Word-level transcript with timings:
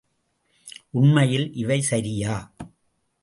உண்மையில் 0.91 1.53
இவை 1.53 1.81
சரியா? 1.81 2.35